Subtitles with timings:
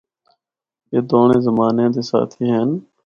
[0.91, 2.69] اے دونڑے زمانیاں دے ساتھی ہن۔